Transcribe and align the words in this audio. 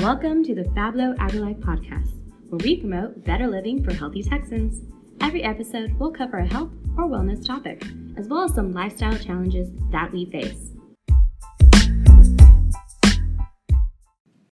Welcome 0.00 0.44
to 0.44 0.54
the 0.54 0.62
Fablo 0.62 1.16
AgriLife 1.16 1.58
podcast, 1.58 2.12
where 2.48 2.58
we 2.62 2.76
promote 2.76 3.24
better 3.24 3.48
living 3.48 3.82
for 3.82 3.92
healthy 3.92 4.22
Texans. 4.22 4.84
Every 5.20 5.42
episode 5.42 5.92
we'll 5.98 6.12
cover 6.12 6.38
a 6.38 6.46
health 6.46 6.70
or 6.96 7.08
wellness 7.08 7.44
topic, 7.44 7.82
as 8.16 8.28
well 8.28 8.44
as 8.44 8.54
some 8.54 8.72
lifestyle 8.72 9.18
challenges 9.18 9.70
that 9.90 10.12
we 10.12 10.26
face. 10.26 10.70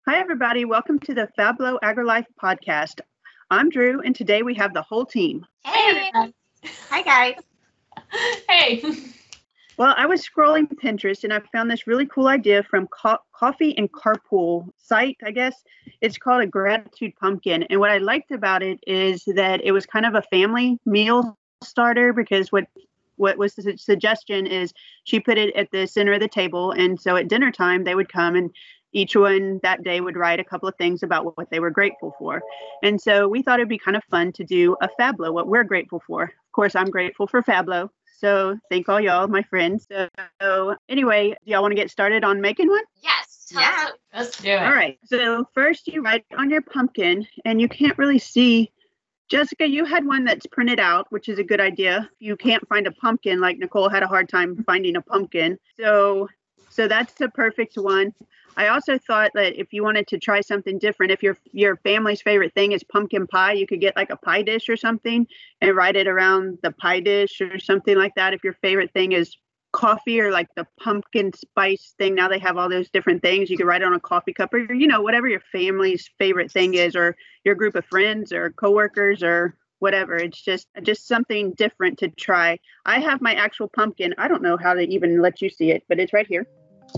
Hi, 0.06 0.20
everybody. 0.20 0.66
Welcome 0.66 0.98
to 1.00 1.14
the 1.14 1.26
Fablo 1.38 1.78
AgriLife 1.82 2.26
podcast. 2.40 3.00
I'm 3.50 3.70
Drew, 3.70 4.02
and 4.02 4.14
today 4.14 4.42
we 4.42 4.54
have 4.56 4.74
the 4.74 4.82
whole 4.82 5.06
team. 5.06 5.46
Hey. 5.64 6.10
Hi, 6.90 7.02
guys. 7.02 7.36
Hey. 8.46 8.82
Well, 9.80 9.94
I 9.96 10.04
was 10.04 10.22
scrolling 10.22 10.68
Pinterest 10.68 11.24
and 11.24 11.32
I 11.32 11.40
found 11.54 11.70
this 11.70 11.86
really 11.86 12.04
cool 12.04 12.28
idea 12.28 12.62
from 12.62 12.86
Co- 12.88 13.16
Coffee 13.32 13.74
and 13.78 13.90
Carpool 13.90 14.68
site, 14.76 15.16
I 15.24 15.30
guess. 15.30 15.64
It's 16.02 16.18
called 16.18 16.42
a 16.42 16.46
gratitude 16.46 17.14
pumpkin. 17.18 17.62
And 17.62 17.80
what 17.80 17.90
I 17.90 17.96
liked 17.96 18.30
about 18.30 18.62
it 18.62 18.78
is 18.86 19.24
that 19.24 19.62
it 19.64 19.72
was 19.72 19.86
kind 19.86 20.04
of 20.04 20.14
a 20.14 20.20
family 20.20 20.78
meal 20.84 21.34
starter 21.64 22.12
because 22.12 22.52
what 22.52 22.66
what 23.16 23.38
was 23.38 23.54
the 23.54 23.78
suggestion 23.78 24.46
is 24.46 24.74
she 25.04 25.18
put 25.18 25.38
it 25.38 25.56
at 25.56 25.70
the 25.70 25.86
center 25.86 26.12
of 26.12 26.20
the 26.20 26.28
table 26.28 26.72
and 26.72 27.00
so 27.00 27.16
at 27.16 27.28
dinner 27.28 27.50
time 27.50 27.84
they 27.84 27.94
would 27.94 28.12
come 28.12 28.36
and 28.36 28.50
each 28.92 29.16
one 29.16 29.60
that 29.62 29.82
day 29.82 30.02
would 30.02 30.16
write 30.16 30.40
a 30.40 30.44
couple 30.44 30.68
of 30.68 30.74
things 30.76 31.02
about 31.02 31.38
what 31.38 31.48
they 31.48 31.58
were 31.58 31.70
grateful 31.70 32.14
for. 32.18 32.42
And 32.82 33.00
so 33.00 33.28
we 33.28 33.40
thought 33.40 33.60
it'd 33.60 33.68
be 33.70 33.78
kind 33.78 33.96
of 33.96 34.04
fun 34.10 34.32
to 34.32 34.44
do 34.44 34.76
a 34.82 34.90
Fablo, 34.98 35.32
what 35.32 35.46
we're 35.46 35.64
grateful 35.64 36.02
for. 36.06 36.34
Of 36.50 36.52
course, 36.52 36.74
I'm 36.74 36.90
grateful 36.90 37.28
for 37.28 37.42
Fablo. 37.44 37.90
So 38.18 38.58
thank 38.70 38.88
all 38.88 39.00
y'all, 39.00 39.28
my 39.28 39.42
friends. 39.44 39.86
So 40.40 40.76
anyway, 40.88 41.30
do 41.30 41.52
y'all 41.52 41.62
want 41.62 41.70
to 41.70 41.76
get 41.76 41.92
started 41.92 42.24
on 42.24 42.40
making 42.40 42.68
one? 42.68 42.82
Yes. 43.00 43.48
tell 43.52 43.62
Yeah. 43.62 43.88
Let's 44.12 44.36
do 44.36 44.48
it. 44.50 44.58
All 44.58 44.72
right. 44.72 44.98
So 45.04 45.46
first 45.54 45.86
you 45.86 46.02
write 46.02 46.24
on 46.36 46.50
your 46.50 46.60
pumpkin 46.60 47.26
and 47.44 47.60
you 47.60 47.68
can't 47.68 47.96
really 47.98 48.18
see. 48.18 48.72
Jessica, 49.28 49.64
you 49.64 49.84
had 49.84 50.04
one 50.04 50.24
that's 50.24 50.44
printed 50.46 50.80
out, 50.80 51.06
which 51.10 51.28
is 51.28 51.38
a 51.38 51.44
good 51.44 51.60
idea. 51.60 52.10
You 52.18 52.36
can't 52.36 52.66
find 52.68 52.88
a 52.88 52.92
pumpkin 52.92 53.40
like 53.40 53.58
Nicole 53.58 53.88
had 53.88 54.02
a 54.02 54.08
hard 54.08 54.28
time 54.28 54.64
finding 54.64 54.96
a 54.96 55.02
pumpkin. 55.02 55.56
So 55.78 56.28
so 56.70 56.88
that's 56.88 57.12
the 57.14 57.28
perfect 57.28 57.74
one. 57.74 58.14
I 58.56 58.68
also 58.68 58.98
thought 58.98 59.30
that 59.34 59.58
if 59.58 59.72
you 59.72 59.82
wanted 59.82 60.06
to 60.08 60.18
try 60.18 60.40
something 60.40 60.78
different, 60.78 61.12
if 61.12 61.22
your 61.22 61.36
your 61.52 61.76
family's 61.76 62.22
favorite 62.22 62.54
thing 62.54 62.72
is 62.72 62.82
pumpkin 62.82 63.26
pie, 63.26 63.52
you 63.52 63.66
could 63.66 63.80
get 63.80 63.96
like 63.96 64.10
a 64.10 64.16
pie 64.16 64.42
dish 64.42 64.68
or 64.68 64.76
something 64.76 65.26
and 65.60 65.76
write 65.76 65.96
it 65.96 66.06
around 66.06 66.58
the 66.62 66.72
pie 66.72 67.00
dish 67.00 67.40
or 67.40 67.58
something 67.58 67.96
like 67.96 68.14
that. 68.16 68.34
If 68.34 68.44
your 68.44 68.54
favorite 68.54 68.92
thing 68.92 69.12
is 69.12 69.36
coffee 69.72 70.20
or 70.20 70.32
like 70.32 70.48
the 70.56 70.66
pumpkin 70.80 71.32
spice 71.32 71.94
thing, 71.96 72.14
now 72.14 72.28
they 72.28 72.38
have 72.38 72.56
all 72.56 72.68
those 72.68 72.90
different 72.90 73.22
things. 73.22 73.50
You 73.50 73.56
could 73.56 73.66
write 73.66 73.82
it 73.82 73.86
on 73.86 73.94
a 73.94 74.00
coffee 74.00 74.32
cup 74.32 74.52
or 74.52 74.72
you 74.72 74.86
know 74.86 75.00
whatever 75.00 75.28
your 75.28 75.42
family's 75.52 76.08
favorite 76.18 76.50
thing 76.50 76.74
is, 76.74 76.96
or 76.96 77.16
your 77.44 77.54
group 77.54 77.74
of 77.76 77.84
friends 77.86 78.32
or 78.32 78.50
coworkers 78.50 79.22
or 79.22 79.56
whatever. 79.78 80.16
It's 80.16 80.40
just 80.40 80.68
just 80.82 81.08
something 81.08 81.52
different 81.52 81.98
to 81.98 82.08
try. 82.08 82.58
I 82.84 83.00
have 83.00 83.20
my 83.20 83.34
actual 83.34 83.68
pumpkin. 83.68 84.14
I 84.18 84.28
don't 84.28 84.42
know 84.42 84.56
how 84.56 84.74
to 84.74 84.82
even 84.82 85.22
let 85.22 85.40
you 85.40 85.48
see 85.48 85.70
it, 85.70 85.84
but 85.88 85.98
it's 85.98 86.12
right 86.12 86.26
here. 86.26 86.46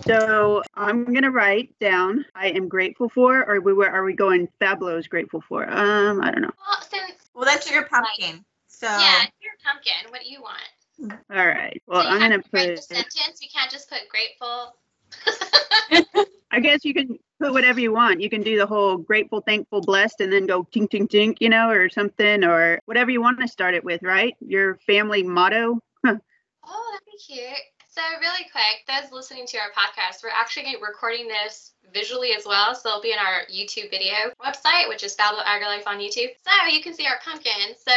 So 0.07 0.63
I'm 0.75 1.13
gonna 1.13 1.31
write 1.31 1.79
down 1.81 2.25
I 2.35 2.49
am 2.49 2.69
grateful 2.69 3.09
for, 3.09 3.45
or 3.49 3.61
we 3.61 3.73
were 3.73 3.91
are 3.91 4.05
we 4.05 4.15
going 4.15 4.49
Fablo's 4.61 5.07
grateful 5.07 5.43
for? 5.49 5.69
Um, 5.71 6.21
I 6.21 6.31
don't 6.31 6.43
know. 6.43 6.51
Well, 6.67 6.83
since 6.83 7.31
Well, 7.35 7.45
that's 7.45 7.71
your 7.71 7.85
pumpkin. 7.87 8.45
So 8.69 8.87
yeah, 8.87 9.25
your 9.41 9.53
pumpkin. 9.65 10.11
What 10.11 10.23
do 10.23 10.31
you 10.31 10.43
want? 10.43 11.21
All 11.31 11.47
right. 11.47 11.83
Well, 11.87 12.03
so 12.03 12.09
I'm 12.09 12.21
gonna 12.21 12.43
to 12.43 12.49
write 12.53 12.77
the 12.77 12.83
put. 12.83 12.85
sentence. 12.85 13.41
You 13.43 13.49
can't 13.55 13.71
just 13.71 13.89
put 13.89 14.01
grateful. 14.09 14.77
I 16.51 16.61
guess 16.61 16.85
you 16.85 16.93
can 16.93 17.19
put 17.41 17.53
whatever 17.53 17.81
you 17.81 17.93
want. 17.93 18.21
You 18.21 18.29
can 18.29 18.43
do 18.43 18.59
the 18.59 18.67
whole 18.67 18.99
grateful, 18.99 19.41
thankful, 19.41 19.81
blessed, 19.81 20.21
and 20.21 20.33
then 20.33 20.47
go 20.47 20.65
tink, 20.65 20.91
tink, 20.91 21.11
tink, 21.11 21.37
you 21.41 21.49
know, 21.49 21.71
or 21.71 21.89
something, 21.89 22.45
or 22.45 22.81
whatever 22.85 23.11
you 23.11 23.23
want 23.23 23.41
to 23.41 23.49
start 23.49 23.75
it 23.75 23.85
with, 23.85 24.03
right? 24.03 24.37
Your 24.41 24.77
family 24.87 25.23
motto. 25.23 25.81
Oh, 26.65 26.93
that'd 26.93 27.07
be 27.07 27.19
cute. 27.19 27.59
So 27.95 28.01
really 28.21 28.49
quick, 28.51 28.89
those 28.89 29.13
listening 29.13 29.47
to 29.49 29.59
our 29.59 29.71
podcast, 29.77 30.25
we're 30.25 30.31
actually 30.31 30.77
recording 30.81 31.29
this 31.29 31.73
visually 31.93 32.33
as 32.33 32.47
well. 32.47 32.75
So 32.75 32.89
it'll 32.89 33.03
be 33.03 33.13
in 33.13 33.19
our 33.19 33.43
YouTube 33.53 33.91
video 33.91 34.33
website, 34.41 34.89
which 34.89 35.05
is 35.05 35.15
Fablo 35.15 35.45
AgriLife 35.45 35.87
on 35.87 35.99
YouTube. 35.99 36.31
So 36.41 36.69
you 36.71 36.81
can 36.81 36.95
see 36.95 37.05
our 37.05 37.21
pumpkin. 37.23 37.77
So 37.77 37.93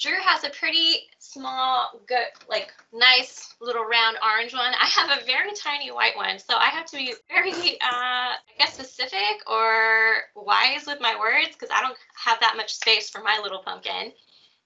Drew 0.00 0.16
has 0.20 0.42
a 0.42 0.50
pretty 0.50 1.02
small, 1.20 2.00
good, 2.08 2.26
like 2.48 2.72
nice 2.92 3.54
little 3.60 3.84
round 3.84 4.16
orange 4.20 4.52
one. 4.52 4.72
I 4.74 4.86
have 4.86 5.16
a 5.16 5.24
very 5.24 5.52
tiny 5.54 5.92
white 5.92 6.16
one. 6.16 6.40
So 6.40 6.56
I 6.56 6.66
have 6.70 6.86
to 6.86 6.96
be 6.96 7.14
very, 7.28 7.52
uh, 7.52 8.34
I 8.34 8.34
guess, 8.58 8.74
specific 8.74 9.48
or 9.48 10.22
wise 10.34 10.86
with 10.88 11.00
my 11.00 11.16
words 11.16 11.50
because 11.52 11.70
I 11.72 11.80
don't 11.82 11.96
have 12.16 12.40
that 12.40 12.56
much 12.56 12.74
space 12.74 13.08
for 13.08 13.22
my 13.22 13.38
little 13.40 13.60
pumpkin. 13.60 14.10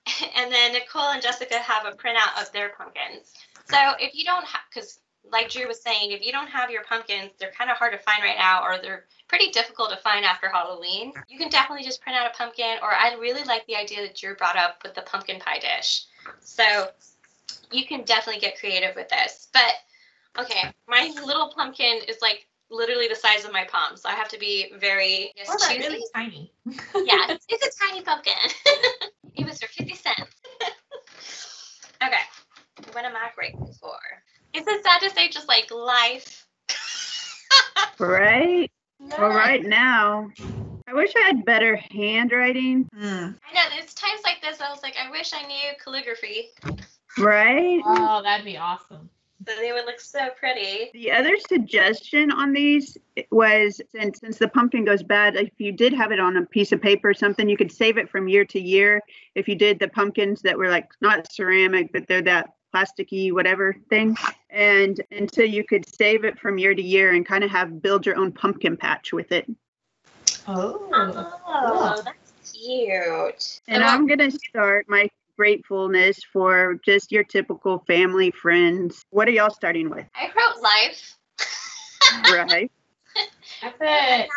And 0.37 0.53
then 0.53 0.73
Nicole 0.73 1.11
and 1.11 1.23
Jessica 1.23 1.59
have 1.59 1.87
a 1.87 1.97
printout 1.97 2.41
of 2.41 2.53
their 2.53 2.71
pumpkins. 2.71 3.33
So 3.65 3.77
if 3.99 4.15
you 4.15 4.25
don't 4.25 4.45
have, 4.45 4.61
because 4.73 5.01
like 5.31 5.51
Drew 5.51 5.67
was 5.67 5.83
saying, 5.83 6.13
if 6.13 6.25
you 6.25 6.33
don't 6.33 6.49
have 6.49 6.71
your 6.71 6.85
pumpkins, 6.85 7.31
they're 7.39 7.53
kind 7.53 7.71
of 7.71 7.77
hard 7.77 7.93
to 7.93 7.99
find 7.99 8.23
right 8.23 8.37
now, 8.37 8.63
or 8.63 8.79
they're 8.81 9.05
pretty 9.29 9.51
difficult 9.51 9.91
to 9.91 9.97
find 9.97 10.25
after 10.25 10.49
Halloween. 10.49 11.13
You 11.29 11.39
can 11.39 11.49
definitely 11.49 11.85
just 11.85 12.01
print 12.03 12.19
out 12.19 12.27
a 12.27 12.37
pumpkin, 12.37 12.77
or 12.83 12.93
I 12.93 13.15
really 13.19 13.43
like 13.45 13.67
the 13.67 13.77
idea 13.77 14.03
that 14.03 14.15
Drew 14.17 14.35
brought 14.37 14.57
up 14.57 14.83
with 14.83 14.95
the 14.95 15.03
pumpkin 15.03 15.41
pie 15.41 15.59
dish. 15.59 16.05
So 16.41 16.89
you 17.73 17.87
can 17.87 18.03
definitely 18.05 18.41
get 18.41 18.59
creative 18.59 18.95
with 18.95 19.09
this. 19.09 19.49
But 19.53 20.43
okay, 20.45 20.73
my 20.89 21.11
little 21.25 21.49
pumpkin 21.57 22.01
is 22.07 22.19
like 22.21 22.47
literally 22.71 23.09
the 23.09 23.15
size 23.17 23.45
of 23.45 23.53
my 23.53 23.65
palm, 23.65 23.97
so 23.97 24.09
I 24.09 24.13
have 24.13 24.29
to 24.29 24.39
be 24.39 24.73
very 24.79 25.33
guess, 25.37 25.49
Oh, 25.51 25.57
choosy. 25.69 25.79
really 25.89 26.05
tiny. 26.15 26.53
yeah, 26.67 26.75
it's 27.49 27.67
a 27.79 27.85
tiny 27.87 28.03
pumpkin. 28.03 28.35
it 29.37 29.47
was 29.47 29.59
for 29.59 29.69
50 29.69 29.95
cents. 29.95 30.21
okay, 32.03 32.21
what 32.93 33.05
am 33.05 33.17
I 33.17 33.31
grateful 33.35 33.73
for? 33.81 33.97
Is 34.53 34.67
it 34.67 34.85
sad 34.85 35.01
to 35.01 35.11
say 35.11 35.29
just 35.29 35.49
like 35.49 35.71
life? 35.71 36.47
Right. 38.01 38.71
Well, 38.99 39.29
right 39.29 39.65
now, 39.65 40.29
I 40.89 40.95
wish 40.95 41.13
I 41.17 41.21
had 41.27 41.45
better 41.45 41.77
handwriting. 41.77 42.89
Mm. 42.97 43.37
I 43.49 43.55
know, 43.55 43.61
there's 43.71 43.95
times 43.95 44.21
like 44.25 44.43
this 44.43 44.61
I 44.61 44.71
was 44.71 44.83
like, 44.83 44.97
I 44.97 45.11
wish 45.11 45.33
I 45.33 45.47
knew 45.47 45.73
calligraphy. 45.83 46.49
Right. 47.19 47.83
Oh, 47.87 48.21
that'd 48.23 48.45
be 48.45 48.57
awesome. 48.57 49.09
So 49.47 49.55
they 49.57 49.73
would 49.73 49.85
look 49.85 50.01
so 50.01 50.31
pretty. 50.39 50.91
The 50.95 51.13
other 51.13 51.37
suggestion 51.49 52.31
on 52.31 52.53
these 52.53 52.97
was 53.31 53.81
since 53.93 54.21
since 54.21 54.39
the 54.39 54.49
pumpkin 54.49 54.85
goes 54.85 55.03
bad, 55.03 55.37
if 55.37 55.51
you 55.59 55.73
did 55.73 55.93
have 55.93 56.13
it 56.13 56.21
on 56.21 56.37
a 56.37 56.47
piece 56.47 56.73
of 56.73 56.81
paper 56.81 57.11
or 57.11 57.15
something, 57.15 57.49
you 57.49 57.57
could 57.57 57.73
save 57.73 57.99
it 57.99 58.09
from 58.09 58.29
year 58.29 58.45
to 58.47 58.61
year. 58.61 59.03
If 59.35 59.47
you 59.49 59.55
did 59.55 59.79
the 59.79 59.89
pumpkins 59.89 60.43
that 60.43 60.57
were 60.57 60.71
like 60.71 60.89
not 61.01 61.31
ceramic, 61.31 61.93
but 61.93 62.07
they're 62.07 62.23
that 62.23 62.55
plasticky 62.75 63.33
whatever 63.33 63.77
thing, 63.89 64.17
and 64.51 65.01
until 65.11 65.47
you 65.47 65.65
could 65.65 65.85
save 65.97 66.25
it 66.25 66.39
from 66.39 66.59
year 66.59 66.75
to 66.75 66.83
year 66.83 67.13
and 67.13 67.27
kind 67.27 67.45
of 67.45 67.51
have 67.51 67.81
build 67.83 68.07
your 68.07 68.17
own 68.17 68.33
pumpkin 68.33 68.77
patch 68.77 69.13
with 69.13 69.33
it. 69.33 69.51
Oh. 70.49 70.89
Oh, 71.47 72.03
that's 72.05 72.53
cute. 72.53 73.61
And 73.69 73.83
So 73.83 73.89
I'm 73.89 74.07
gonna 74.07 74.31
start 74.31 74.87
my 74.89 75.09
gratefulness 75.37 76.21
for 76.33 76.79
just 76.85 77.13
your 77.13 77.25
typical 77.25 77.85
family 77.87 78.31
friends. 78.31 79.05
What 79.11 79.29
are 79.29 79.33
y'all 79.33 79.51
starting 79.51 79.91
with? 79.91 80.07
I 80.15 80.27
wrote 80.27 80.63
life. 80.63 81.17
Right. 82.31 82.71
I 83.63 83.71
put 83.71 84.29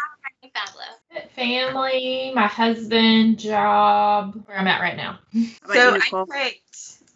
Fabulous. 0.54 1.30
family, 1.36 2.32
my 2.34 2.48
husband, 2.48 3.38
job, 3.38 4.42
where 4.46 4.58
I'm 4.58 4.68
at 4.68 4.82
right 4.82 4.96
now. 4.96 5.20
So 5.34 5.92
I 5.92 5.94
Nicole? 5.94 6.28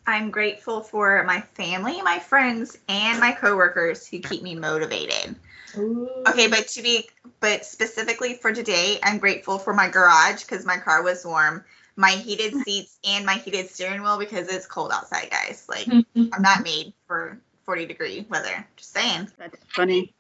Put 0.06 0.12
I'm 0.12 0.32
grateful 0.32 0.82
for 0.82 1.24
my 1.24 1.42
family, 1.42 2.02
my 2.02 2.20
friends, 2.20 2.78
and 2.88 3.20
my 3.20 3.32
coworkers 3.32 4.08
who 4.08 4.20
keep 4.20 4.42
me 4.44 4.56
motivated. 4.56 5.36
Ooh. 5.78 6.10
Okay, 6.28 6.48
but 6.48 6.68
to 6.70 6.82
be 6.82 7.10
but 7.40 7.66
specifically 7.66 8.36
for 8.36 8.54
today, 8.54 9.00
I'm 9.04 9.18
grateful 9.18 9.58
for 9.58 9.74
my 9.74 9.90
garage 9.90 10.44
because 10.44 10.66
my 10.66 10.78
car 10.78 11.04
was 11.04 11.26
warm, 11.26 11.64
my 11.96 12.12
heated 12.12 12.54
seats, 12.66 13.00
and 13.04 13.26
my 13.26 13.36
heated 13.36 13.70
steering 13.70 14.02
wheel 14.02 14.20
because 14.20 14.48
it's 14.48 14.68
cold 14.68 14.92
outside, 14.92 15.30
guys. 15.30 15.66
Like 15.70 15.88
I'm 16.16 16.42
not 16.42 16.64
made 16.64 16.94
for 17.08 17.40
40 17.66 17.86
degree 17.86 18.26
weather. 18.30 18.66
Just 18.76 18.94
saying. 18.94 19.30
That's 19.38 19.58
funny. 19.70 20.14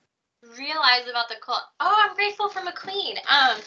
Realize 0.57 1.07
about 1.09 1.29
the 1.29 1.35
cold. 1.41 1.59
Oh, 1.79 1.95
I'm 2.09 2.15
grateful 2.15 2.49
for 2.49 2.61
McQueen. 2.61 3.17
Um, 3.29 3.61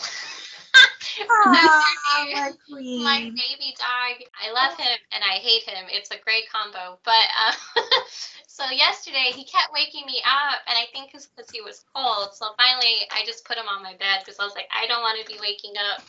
Aw, 1.21 2.27
my 2.33 2.53
queen. 2.69 3.05
my 3.05 3.21
baby 3.21 3.75
dog 3.79 4.17
i 4.43 4.51
love 4.53 4.77
him 4.79 4.99
and 5.13 5.23
i 5.23 5.39
hate 5.39 5.63
him. 5.63 5.85
It's 5.91 6.11
a 6.11 6.19
great 6.25 6.45
combo. 6.51 6.99
But 7.05 7.27
uh, 7.39 7.53
so 8.47 8.65
yesterday 8.71 9.31
he 9.35 9.45
kept 9.45 9.73
waking 9.73 10.07
me 10.07 10.23
up 10.25 10.61
and 10.67 10.77
i 10.77 10.87
think 10.93 11.15
it's 11.15 11.27
because 11.27 11.51
he 11.51 11.61
was 11.61 11.85
cold. 11.95 12.35
So 12.35 12.51
finally 12.57 13.07
i 13.13 13.25
just 13.25 13.45
put 13.45 13.57
him 13.57 13.69
on 13.69 13.83
my 13.83 13.95
bed 13.95 14.25
because 14.25 14.39
i 14.41 14.45
was 14.45 14.55
like 14.55 14.69
i 14.75 14.87
don't 14.87 15.03
want 15.03 15.19
to 15.21 15.27
be 15.27 15.39
waking 15.41 15.75
up 15.79 16.03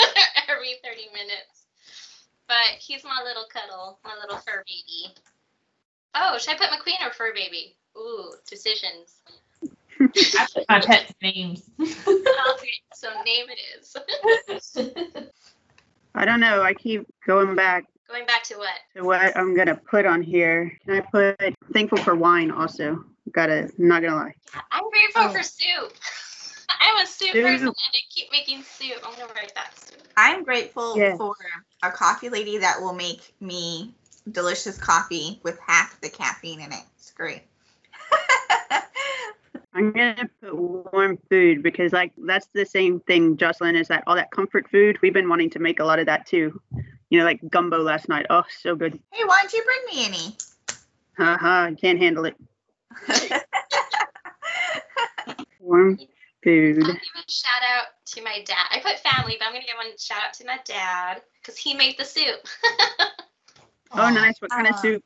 every 0.48 0.76
30 0.84 1.12
minutes. 1.12 1.66
But 2.48 2.80
he's 2.80 3.04
my 3.04 3.20
little 3.24 3.46
cuddle 3.52 3.98
my 4.04 4.14
little 4.20 4.38
fur 4.38 4.64
baby. 4.66 5.14
Oh 6.14 6.38
should 6.38 6.54
i 6.54 6.58
put 6.58 6.70
mcqueen 6.70 7.00
or 7.06 7.12
fur 7.12 7.32
baby? 7.34 7.76
Ooh 7.96 8.32
decisions. 8.48 9.20
I 10.00 10.46
put 10.54 10.64
my 10.68 10.80
pet's 10.80 11.12
names. 11.20 11.68
Okay, 11.78 12.80
so 13.00 13.08
name 13.24 13.46
it 13.48 13.58
is. 13.78 15.24
I 16.14 16.24
don't 16.24 16.40
know. 16.40 16.62
I 16.62 16.74
keep 16.74 17.06
going 17.26 17.54
back 17.54 17.84
Going 18.08 18.26
back 18.26 18.42
to 18.44 18.56
what? 18.56 18.74
to 18.96 19.04
what 19.04 19.36
I'm 19.36 19.54
gonna 19.56 19.76
put 19.76 20.04
on 20.04 20.20
here. 20.22 20.76
Can 20.84 20.96
I 20.96 21.00
put 21.00 21.54
thankful 21.72 21.98
for 21.98 22.14
wine 22.14 22.50
also? 22.50 23.04
Gotta 23.30 23.70
not 23.78 24.02
gonna 24.02 24.16
lie. 24.16 24.34
I'm 24.72 24.90
grateful 24.90 25.22
Oh. 25.24 25.32
for 25.32 25.42
soup. 25.42 25.92
I'm 26.80 26.96
a 27.04 27.06
soup 27.06 27.32
Soup. 27.32 27.42
person 27.44 27.66
and 27.68 27.76
I 27.76 28.00
keep 28.10 28.30
making 28.32 28.62
soup. 28.64 28.96
I'm 29.04 29.12
gonna 29.14 29.32
write 29.34 29.54
that. 29.54 29.78
Soup. 29.78 29.98
I'm 30.16 30.42
grateful 30.44 30.98
Yeah. 30.98 31.16
for 31.16 31.34
a 31.82 31.90
coffee 31.92 32.28
lady 32.28 32.58
that 32.58 32.80
will 32.80 32.94
make 32.94 33.32
me 33.40 33.94
delicious 34.32 34.76
coffee 34.76 35.40
with 35.44 35.58
half 35.60 36.00
the 36.00 36.10
caffeine 36.10 36.60
in 36.60 36.72
it. 36.72 36.82
It's 36.96 37.12
great. 37.12 37.42
I'm 39.80 39.92
gonna 39.92 40.28
put 40.42 40.54
warm 40.54 41.18
food 41.30 41.62
because 41.62 41.94
like 41.94 42.12
that's 42.18 42.48
the 42.52 42.66
same 42.66 43.00
thing, 43.00 43.38
Jocelyn, 43.38 43.76
is 43.76 43.88
that 43.88 44.04
all 44.06 44.14
that 44.14 44.30
comfort 44.30 44.68
food. 44.70 44.98
We've 45.00 45.14
been 45.14 45.28
wanting 45.30 45.48
to 45.50 45.58
make 45.58 45.80
a 45.80 45.84
lot 45.84 45.98
of 45.98 46.04
that 46.04 46.26
too. 46.26 46.60
You 47.08 47.18
know, 47.18 47.24
like 47.24 47.40
gumbo 47.48 47.78
last 47.78 48.06
night. 48.06 48.26
Oh, 48.28 48.42
so 48.60 48.76
good. 48.76 49.00
hey, 49.10 49.24
why 49.24 49.38
don't 49.40 49.52
you 49.54 49.64
bring 49.64 49.78
me 49.86 50.04
any? 50.06 50.36
Haha, 51.16 51.68
I 51.68 51.74
can't 51.80 51.98
handle 51.98 52.26
it. 52.26 52.36
Warm 55.60 55.98
food. 56.44 56.82
I'll 56.82 56.92
give 56.92 57.00
a 57.16 57.30
shout 57.30 57.62
out 57.74 57.86
to 58.04 58.22
my 58.22 58.44
dad. 58.44 58.66
I 58.70 58.80
put 58.80 58.98
family, 58.98 59.36
but 59.38 59.46
I'm 59.46 59.54
gonna 59.54 59.64
give 59.64 59.76
one 59.82 59.96
shout 59.98 60.18
out 60.26 60.34
to 60.34 60.44
my 60.44 60.58
dad 60.66 61.22
because 61.40 61.56
he 61.56 61.72
made 61.72 61.96
the 61.96 62.04
soup. 62.04 62.46
Oh, 63.92 64.08
nice. 64.08 64.40
What 64.40 64.52
kind 64.52 64.68
of 64.68 64.74
Uh, 64.74 64.82
soup? 64.82 65.02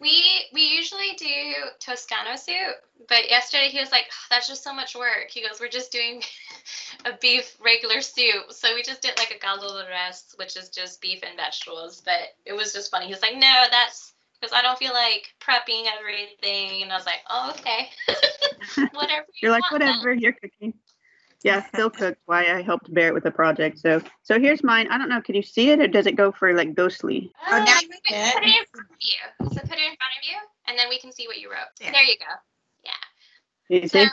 We 0.00 0.46
we 0.52 0.62
usually 0.62 1.12
do 1.18 1.54
Toscano 1.80 2.36
soup, 2.36 2.76
but 3.08 3.28
yesterday 3.30 3.68
he 3.68 3.80
was 3.80 3.90
like, 3.90 4.06
"Oh, 4.10 4.26
"That's 4.30 4.48
just 4.48 4.62
so 4.64 4.72
much 4.72 4.94
work." 4.94 5.30
He 5.30 5.42
goes, 5.42 5.60
"We're 5.60 5.68
just 5.68 5.92
doing 5.92 6.22
a 7.04 7.12
beef 7.20 7.56
regular 7.60 8.00
soup," 8.00 8.50
so 8.52 8.74
we 8.74 8.82
just 8.82 9.02
did 9.02 9.16
like 9.18 9.30
a 9.30 9.38
caldo 9.38 9.82
de 9.82 9.88
res, 9.88 10.34
which 10.36 10.56
is 10.56 10.68
just 10.68 11.00
beef 11.00 11.20
and 11.22 11.36
vegetables. 11.36 12.00
But 12.04 12.34
it 12.44 12.52
was 12.52 12.72
just 12.72 12.90
funny. 12.90 13.06
He's 13.08 13.22
like, 13.22 13.36
"No, 13.36 13.64
that's." 13.70 14.12
Because 14.40 14.52
I 14.52 14.62
don't 14.62 14.78
feel 14.78 14.92
like 14.92 15.32
prepping 15.40 15.86
everything, 15.98 16.82
and 16.82 16.92
I 16.92 16.96
was 16.96 17.06
like, 17.06 17.20
"Oh, 17.30 17.54
okay, 17.58 17.88
whatever." 18.92 19.26
You 19.40 19.48
You're 19.48 19.52
like, 19.52 19.62
want, 19.70 19.80
then." 19.80 19.88
whatever, 19.96 20.12
you're 20.12 20.32
cooking. 20.32 20.74
Yeah, 21.44 21.62
still 21.72 21.90
cooked. 21.90 22.20
Why 22.26 22.46
I 22.46 22.62
helped 22.62 22.92
Barrett 22.92 23.14
with 23.14 23.22
the 23.24 23.30
project. 23.30 23.78
So, 23.78 24.00
so 24.22 24.40
here's 24.40 24.64
mine. 24.64 24.88
I 24.90 24.98
don't 24.98 25.08
know. 25.08 25.20
Can 25.20 25.36
you 25.36 25.42
see 25.42 25.70
it, 25.70 25.80
or 25.80 25.86
does 25.86 26.06
it 26.06 26.16
go 26.16 26.32
for 26.32 26.52
like 26.54 26.74
ghostly? 26.74 27.30
Oh, 27.46 27.50
now 27.50 27.58
Um, 27.58 27.78
you 27.82 27.88
put 27.88 28.00
it 28.10 28.42
in 28.42 28.64
front 28.72 28.90
of 28.90 28.96
you. 29.00 29.50
So 29.54 29.60
put 29.60 29.78
it 29.78 29.86
in 29.86 29.94
front 29.94 30.14
of 30.18 30.22
you, 30.24 30.36
and 30.66 30.78
then 30.78 30.88
we 30.88 30.98
can 30.98 31.12
see 31.12 31.28
what 31.28 31.38
you 31.38 31.50
wrote. 31.50 31.70
Yeah. 31.80 31.92
There 31.92 32.02
you 32.02 32.16
go. 32.18 32.32
Yeah. 32.84 33.76
You 33.80 33.88
So, 33.88 34.04
see? 34.04 34.08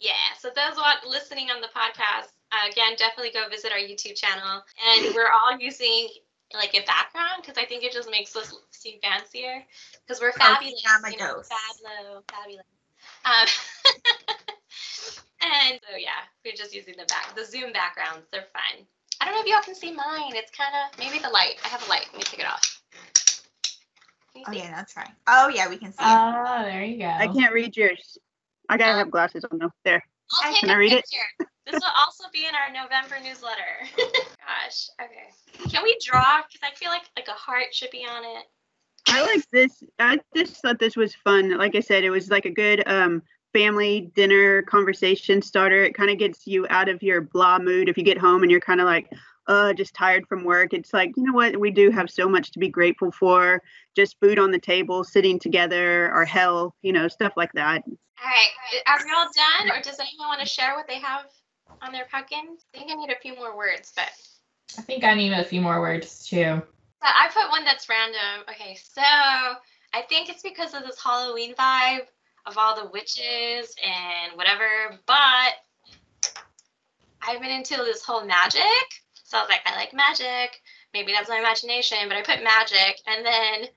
yeah. 0.00 0.12
So 0.40 0.48
those 0.48 0.76
what 0.76 1.06
listening 1.06 1.50
on 1.50 1.60
the 1.60 1.68
podcast, 1.68 2.32
uh, 2.52 2.68
again, 2.70 2.94
definitely 2.98 3.32
go 3.32 3.48
visit 3.48 3.70
our 3.72 3.78
YouTube 3.78 4.16
channel. 4.16 4.62
And 4.88 5.14
we're 5.14 5.30
all 5.30 5.58
using 5.58 6.08
like 6.54 6.74
a 6.74 6.84
background 6.86 7.42
because 7.42 7.58
I 7.58 7.66
think 7.66 7.84
it 7.84 7.92
just 7.92 8.10
makes 8.10 8.34
us 8.36 8.54
seem 8.70 9.00
fancier 9.00 9.64
because 10.06 10.20
we're 10.20 10.32
fabulous. 10.32 10.82
You 11.10 11.18
know, 11.18 11.42
Fabulous. 11.42 11.48
fablo, 11.48 12.22
fabulous. 12.30 12.66
Um, 13.24 13.48
and 15.44 15.80
so 15.88 15.96
yeah, 15.96 16.24
we're 16.44 16.54
just 16.54 16.74
using 16.74 16.94
the 16.96 17.04
back, 17.06 17.34
the 17.36 17.44
Zoom 17.44 17.72
backgrounds. 17.72 18.26
They're 18.32 18.46
fun. 18.52 18.86
I 19.20 19.26
don't 19.26 19.34
know 19.34 19.40
if 19.40 19.46
y'all 19.46 19.62
can 19.62 19.74
see 19.74 19.92
mine. 19.92 20.34
It's 20.34 20.50
kind 20.50 20.74
of 20.74 20.98
maybe 20.98 21.18
the 21.18 21.30
light. 21.30 21.56
I 21.64 21.68
have 21.68 21.84
a 21.86 21.88
light. 21.88 22.06
Let 22.12 22.18
me 22.18 22.22
take 22.24 22.40
it 22.40 22.46
off. 22.46 22.82
Can 24.32 24.40
you 24.40 24.44
Oh 24.48 24.52
see? 24.52 24.58
yeah, 24.58 24.70
that's 24.74 24.96
right. 24.96 25.10
Oh 25.26 25.48
yeah, 25.48 25.68
we 25.68 25.76
can 25.76 25.92
see 25.92 26.02
it. 26.04 26.08
Oh, 26.08 26.62
there 26.64 26.84
you 26.84 26.98
go. 26.98 27.06
I 27.06 27.28
can't 27.28 27.52
read 27.52 27.76
yours. 27.76 28.18
I 28.68 28.76
gotta 28.76 28.98
have 28.98 29.10
glasses 29.10 29.44
on 29.50 29.58
though. 29.58 29.70
There. 29.84 30.02
I'll 30.32 30.52
take 30.52 30.60
Can 30.60 30.70
a 30.70 30.72
I 30.72 30.76
read 30.76 30.92
it? 30.92 31.04
This 31.66 31.80
will 31.80 31.92
also 31.96 32.24
be 32.32 32.46
in 32.46 32.54
our 32.54 32.70
November 32.72 33.16
newsletter. 33.22 33.86
Gosh. 33.96 34.88
Okay. 35.00 35.68
Can 35.70 35.82
we 35.82 35.96
draw? 36.04 36.42
Because 36.42 36.60
I 36.62 36.74
feel 36.74 36.90
like 36.90 37.04
like 37.16 37.28
a 37.28 37.32
heart 37.32 37.72
should 37.72 37.90
be 37.90 38.04
on 38.04 38.24
it. 38.24 38.44
I 39.08 39.22
like 39.22 39.48
this. 39.50 39.82
I 39.98 40.18
just 40.34 40.60
thought 40.60 40.78
this 40.78 40.96
was 40.96 41.14
fun. 41.14 41.56
Like 41.56 41.74
I 41.76 41.80
said, 41.80 42.04
it 42.04 42.10
was 42.10 42.30
like 42.30 42.46
a 42.46 42.50
good 42.50 42.82
um, 42.86 43.22
family 43.54 44.12
dinner 44.14 44.62
conversation 44.62 45.40
starter. 45.40 45.82
It 45.84 45.94
kind 45.94 46.10
of 46.10 46.18
gets 46.18 46.46
you 46.46 46.66
out 46.68 46.90
of 46.90 47.02
your 47.02 47.22
blah 47.22 47.58
mood 47.58 47.88
if 47.88 47.96
you 47.96 48.04
get 48.04 48.18
home 48.18 48.42
and 48.42 48.50
you're 48.50 48.60
kind 48.60 48.80
of 48.80 48.86
like, 48.86 49.08
uh, 49.46 49.72
just 49.74 49.94
tired 49.94 50.26
from 50.26 50.44
work. 50.44 50.72
It's 50.72 50.92
like, 50.92 51.12
you 51.16 51.22
know 51.22 51.32
what? 51.32 51.58
We 51.60 51.70
do 51.70 51.90
have 51.90 52.10
so 52.10 52.28
much 52.28 52.50
to 52.52 52.58
be 52.58 52.68
grateful 52.68 53.12
for. 53.12 53.62
Just 53.94 54.18
food 54.20 54.38
on 54.38 54.50
the 54.50 54.58
table, 54.58 55.04
sitting 55.04 55.38
together, 55.38 56.10
our 56.12 56.24
health, 56.24 56.74
you 56.82 56.92
know, 56.92 57.08
stuff 57.08 57.34
like 57.36 57.52
that. 57.52 57.82
All 57.86 58.30
right. 58.30 58.82
Are 58.86 59.04
we 59.04 59.12
all 59.12 59.26
done, 59.34 59.70
or 59.70 59.82
does 59.82 60.00
anyone 60.00 60.28
want 60.28 60.40
to 60.40 60.46
share 60.46 60.74
what 60.74 60.88
they 60.88 60.98
have 60.98 61.26
on 61.82 61.92
their 61.92 62.06
pumpkins? 62.10 62.64
I 62.74 62.78
think 62.78 62.90
I 62.90 62.94
need 62.94 63.10
a 63.10 63.20
few 63.20 63.36
more 63.36 63.56
words, 63.56 63.92
but 63.94 64.08
I 64.78 64.82
think 64.82 65.04
I 65.04 65.14
need 65.14 65.32
a 65.32 65.44
few 65.44 65.60
more 65.60 65.80
words 65.80 66.26
too. 66.26 66.62
but 67.00 67.10
I 67.14 67.28
put 67.32 67.50
one 67.50 67.64
that's 67.64 67.88
random. 67.88 68.46
Okay, 68.48 68.78
so 68.82 69.02
I 69.02 70.02
think 70.08 70.30
it's 70.30 70.42
because 70.42 70.74
of 70.74 70.84
this 70.84 70.98
Halloween 71.02 71.54
vibe 71.54 72.06
of 72.46 72.58
all 72.58 72.76
the 72.76 72.90
witches 72.90 73.74
and 73.82 74.36
whatever, 74.36 74.98
but 75.06 75.54
I've 77.26 77.40
been 77.40 77.50
into 77.50 77.76
this 77.76 78.04
whole 78.04 78.24
magic. 78.24 78.62
So 79.24 79.38
I 79.38 79.40
was 79.40 79.48
like, 79.48 79.62
I 79.64 79.74
like 79.76 79.94
magic. 79.94 80.60
Maybe 80.92 81.12
that's 81.12 81.28
my 81.28 81.38
imagination, 81.38 81.98
but 82.08 82.16
I 82.16 82.22
put 82.22 82.44
magic. 82.44 83.00
And 83.06 83.24
then 83.24 83.68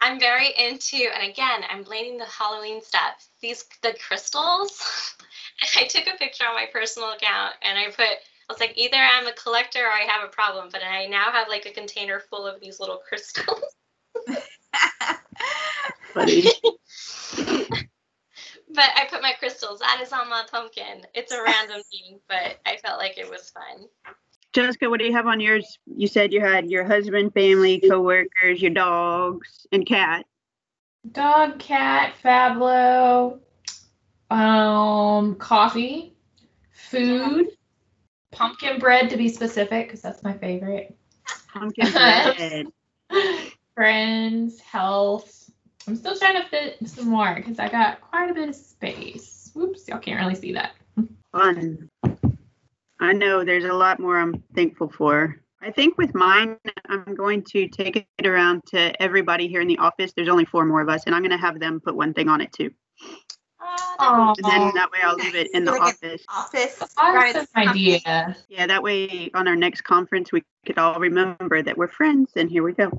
I'm 0.00 0.18
very 0.18 0.48
into, 0.58 0.96
and 1.14 1.30
again, 1.30 1.62
I'm 1.70 1.82
blaming 1.82 2.18
the 2.18 2.24
Halloween 2.24 2.82
stuff. 2.82 3.28
These, 3.40 3.64
the 3.82 3.94
crystals. 4.06 5.14
I 5.76 5.84
took 5.84 6.06
a 6.06 6.18
picture 6.18 6.46
on 6.46 6.54
my 6.54 6.66
personal 6.72 7.10
account 7.10 7.54
and 7.62 7.78
I 7.78 7.86
put, 7.86 8.06
I 8.06 8.52
was 8.52 8.60
like, 8.60 8.76
either 8.76 8.96
I'm 8.96 9.26
a 9.26 9.32
collector 9.32 9.84
or 9.84 9.92
I 9.92 10.06
have 10.08 10.26
a 10.26 10.32
problem, 10.32 10.68
but 10.72 10.82
I 10.82 11.06
now 11.06 11.30
have 11.30 11.48
like 11.48 11.66
a 11.66 11.72
container 11.72 12.20
full 12.20 12.46
of 12.46 12.60
these 12.60 12.80
little 12.80 13.00
crystals. 13.08 13.62
Funny. 16.12 16.48
But 18.74 18.90
I 18.96 19.06
put 19.08 19.22
my 19.22 19.32
crystals. 19.38 19.78
That 19.78 20.00
is 20.02 20.12
on 20.12 20.28
my 20.28 20.42
pumpkin. 20.50 21.06
It's 21.14 21.32
a 21.32 21.42
random 21.42 21.80
thing, 21.90 22.18
but 22.28 22.58
I 22.66 22.76
felt 22.78 22.98
like 22.98 23.16
it 23.18 23.30
was 23.30 23.50
fun. 23.50 23.86
Jessica, 24.52 24.88
what 24.88 25.00
do 25.00 25.06
you 25.06 25.12
have 25.12 25.26
on 25.26 25.40
yours? 25.40 25.78
You 25.86 26.06
said 26.06 26.32
you 26.32 26.40
had 26.40 26.70
your 26.70 26.84
husband, 26.84 27.34
family, 27.34 27.80
coworkers, 27.80 28.60
your 28.60 28.70
dogs, 28.72 29.66
and 29.72 29.84
cat. 29.84 30.26
Dog, 31.10 31.58
cat, 31.58 32.14
Fablo, 32.22 33.40
um, 34.30 35.34
coffee, 35.36 36.14
food, 36.72 37.48
pumpkin 38.30 38.78
bread 38.78 39.10
to 39.10 39.16
be 39.16 39.28
specific, 39.28 39.88
because 39.88 40.02
that's 40.02 40.22
my 40.22 40.32
favorite. 40.32 40.96
Pumpkin 41.52 41.90
bread. 41.92 42.66
Friends, 43.74 44.60
health. 44.60 45.43
I'm 45.86 45.96
still 45.96 46.16
trying 46.16 46.40
to 46.40 46.48
fit 46.48 46.78
some 46.86 47.08
more 47.08 47.34
because 47.34 47.58
I 47.58 47.68
got 47.68 48.00
quite 48.00 48.30
a 48.30 48.34
bit 48.34 48.48
of 48.48 48.54
space. 48.54 49.50
Whoops, 49.54 49.86
y'all 49.88 49.98
can't 49.98 50.18
really 50.20 50.34
see 50.34 50.52
that. 50.52 50.72
Fun. 51.32 51.90
I 53.00 53.12
know 53.12 53.44
there's 53.44 53.64
a 53.64 53.72
lot 53.72 54.00
more 54.00 54.18
I'm 54.18 54.42
thankful 54.54 54.88
for. 54.88 55.40
I 55.60 55.70
think 55.70 55.98
with 55.98 56.14
mine, 56.14 56.56
I'm 56.88 57.14
going 57.14 57.42
to 57.52 57.68
take 57.68 57.96
it 57.96 58.26
around 58.26 58.62
to 58.68 59.00
everybody 59.02 59.48
here 59.48 59.60
in 59.60 59.68
the 59.68 59.78
office. 59.78 60.12
There's 60.14 60.28
only 60.28 60.44
four 60.44 60.64
more 60.64 60.80
of 60.80 60.88
us, 60.88 61.04
and 61.06 61.14
I'm 61.14 61.22
going 61.22 61.30
to 61.30 61.38
have 61.38 61.58
them 61.58 61.80
put 61.80 61.94
one 61.94 62.14
thing 62.14 62.28
on 62.28 62.40
it 62.40 62.52
too. 62.52 62.70
Oh, 63.60 64.34
And 64.36 64.44
then 64.44 64.74
that 64.74 64.90
way 64.90 64.98
I'll 65.02 65.16
leave 65.16 65.34
it 65.34 65.50
in 65.54 65.64
the 65.64 65.72
Like 65.72 65.80
an 65.80 66.10
office. 66.10 66.22
Office. 66.28 66.82
Awesome 66.98 67.46
idea. 67.56 68.36
Yeah, 68.48 68.66
that 68.66 68.82
way 68.82 69.30
on 69.34 69.48
our 69.48 69.56
next 69.56 69.82
conference, 69.82 70.32
we 70.32 70.42
could 70.66 70.78
all 70.78 70.98
remember 70.98 71.62
that 71.62 71.76
we're 71.76 71.88
friends, 71.88 72.32
and 72.36 72.50
here 72.50 72.62
we 72.62 72.72
go. 72.72 72.90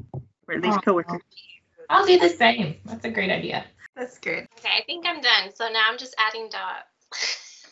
We're 0.48 0.56
at 0.56 0.62
least 0.62 0.78
Aw. 0.78 0.82
coworkers. 0.82 1.22
I'll 1.90 2.06
do 2.06 2.20
the 2.20 2.30
same. 2.30 2.76
That's 2.86 3.06
a 3.06 3.10
great 3.10 3.32
idea. 3.32 3.66
That's 3.96 4.18
good. 4.18 4.48
Okay, 4.60 4.70
I 4.78 4.84
think 4.86 5.06
I'm 5.06 5.22
done. 5.22 5.54
So 5.54 5.70
now 5.70 5.84
I'm 5.90 5.98
just 5.98 6.16
adding 6.18 6.50
dots. 6.50 7.66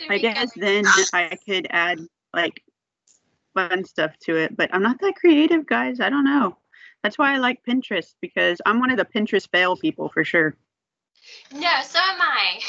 I 0.10 0.18
guess 0.18 0.52
good. 0.52 0.62
then 0.62 0.84
I 1.12 1.38
could 1.46 1.66
add 1.70 2.00
like 2.34 2.62
fun 3.54 3.84
stuff 3.84 4.16
to 4.24 4.36
it, 4.36 4.56
but 4.56 4.68
I'm 4.72 4.82
not 4.82 5.00
that 5.00 5.16
creative, 5.16 5.66
guys. 5.66 6.00
I 6.00 6.10
don't 6.10 6.24
know. 6.24 6.58
That's 7.02 7.18
why 7.18 7.34
I 7.34 7.38
like 7.38 7.64
Pinterest 7.64 8.14
because 8.20 8.60
I'm 8.66 8.80
one 8.80 8.90
of 8.90 8.98
the 8.98 9.04
Pinterest 9.04 9.48
fail 9.50 9.76
people 9.76 10.08
for 10.08 10.24
sure. 10.24 10.56
No, 11.52 11.72
so 11.82 11.98
am 11.98 12.20
I. 12.20 12.60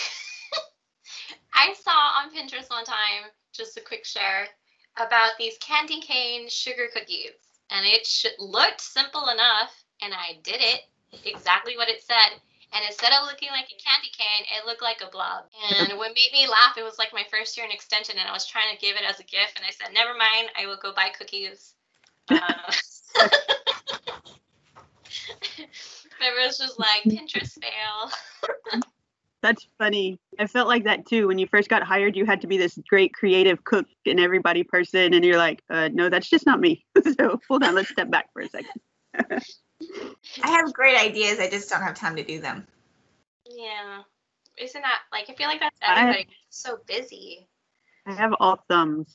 I 1.53 1.73
saw 1.73 1.91
on 1.91 2.33
Pinterest 2.33 2.69
one 2.69 2.85
time, 2.85 3.31
just 3.53 3.77
a 3.77 3.81
quick 3.81 4.05
share, 4.05 4.47
about 4.95 5.31
these 5.37 5.57
candy 5.59 6.01
cane 6.01 6.47
sugar 6.49 6.87
cookies. 6.93 7.31
And 7.71 7.85
it 7.85 8.05
sh- 8.05 8.27
looked 8.39 8.79
simple 8.79 9.27
enough, 9.27 9.73
and 10.01 10.13
I 10.13 10.37
did 10.43 10.59
it 10.59 10.81
exactly 11.25 11.77
what 11.77 11.89
it 11.89 12.03
said. 12.03 12.39
And 12.73 12.83
instead 12.85 13.13
of 13.13 13.25
looking 13.25 13.49
like 13.49 13.71
a 13.71 13.79
candy 13.79 14.11
cane, 14.11 14.45
it 14.57 14.65
looked 14.65 14.81
like 14.81 15.01
a 15.01 15.09
blob. 15.09 15.45
And 15.71 15.97
what 15.97 16.11
made 16.13 16.31
me 16.33 16.47
laugh, 16.47 16.77
it 16.77 16.83
was 16.83 16.97
like 16.99 17.13
my 17.13 17.23
first 17.31 17.55
year 17.55 17.65
in 17.65 17.71
extension, 17.71 18.17
and 18.19 18.27
I 18.27 18.33
was 18.33 18.45
trying 18.45 18.75
to 18.75 18.81
give 18.81 18.97
it 18.97 19.03
as 19.07 19.19
a 19.19 19.23
gift. 19.23 19.55
And 19.55 19.65
I 19.65 19.71
said, 19.71 19.93
never 19.93 20.11
mind, 20.17 20.49
I 20.59 20.67
will 20.67 20.77
go 20.81 20.93
buy 20.93 21.09
cookies. 21.17 21.73
Uh, 22.29 22.43
but 23.15 23.33
it 25.57 26.45
was 26.45 26.57
just 26.57 26.77
like 26.77 27.03
Pinterest 27.05 27.57
fail. 27.61 28.81
That's 29.41 29.65
funny. 29.77 30.19
I 30.37 30.45
felt 30.45 30.67
like 30.67 30.83
that 30.83 31.05
too. 31.05 31.29
When 31.29 31.37
you 31.37 31.47
first 31.47 31.69
got 31.69 31.83
hired, 31.83 32.17
you 32.17 32.25
had 32.25 32.41
to 32.41 32.47
be 32.47 32.57
this 32.57 32.77
great 32.89 33.13
creative 33.13 33.63
cook 33.63 33.85
and 34.05 34.19
everybody 34.19 34.63
person, 34.63 35.13
and 35.13 35.23
you're 35.23 35.37
like, 35.37 35.63
uh, 35.69 35.87
no, 35.93 36.09
that's 36.09 36.29
just 36.29 36.45
not 36.45 36.59
me. 36.59 36.85
so 37.17 37.39
hold 37.47 37.63
on, 37.63 37.75
let's 37.75 37.89
step 37.89 38.11
back 38.11 38.33
for 38.33 38.41
a 38.41 38.49
second. 38.49 38.81
I 40.43 40.49
have 40.51 40.73
great 40.73 40.97
ideas. 40.97 41.39
I 41.39 41.49
just 41.49 41.69
don't 41.69 41.81
have 41.81 41.95
time 41.95 42.15
to 42.15 42.23
do 42.23 42.39
them. 42.39 42.67
Yeah. 43.49 44.01
Isn't 44.57 44.81
that 44.81 45.01
like 45.11 45.29
I 45.29 45.33
feel 45.35 45.47
like 45.47 45.59
that's 45.59 45.77
I- 45.81 46.01
everybody 46.01 46.27
so 46.49 46.79
busy. 46.87 47.47
I 48.05 48.13
have 48.13 48.33
all 48.39 48.63
thumbs. 48.69 49.13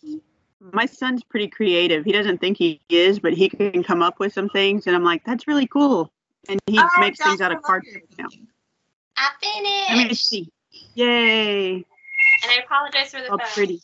My 0.61 0.87
son's 0.87 1.25
pretty 1.25 1.49
creative. 1.49 2.05
He 2.05 2.13
doesn't 2.13 2.39
think 2.39 2.57
he 2.59 2.81
is, 2.89 3.19
but 3.19 3.33
he 3.33 3.49
can 3.49 3.83
come 3.83 4.03
up 4.03 4.21
with 4.21 4.33
some 4.33 4.49
things, 4.51 4.87
and 4.87 4.95
I'm 4.95 5.03
like, 5.03 5.25
that's 5.25 5.49
really 5.49 5.67
cool. 5.67 6.13
And 6.49 6.61
he 6.69 6.79
Oh, 6.79 6.89
makes 7.01 7.19
things 7.19 7.41
out 7.41 7.51
of 7.53 7.57
love 7.57 7.65
cardboard 7.65 7.95
your 7.95 8.03
now. 8.19 8.29
baking. 8.29 8.49
I 9.17 9.31
Let 9.97 10.09
me 10.09 10.15
see. 10.15 10.53
Yay! 10.95 11.75
And 11.75 11.85
I 12.45 12.63
apologize 12.65 13.11
for 13.11 13.21
the 13.21 13.27
Oh, 13.33 13.39
phone. 13.39 13.47
pretty. 13.55 13.81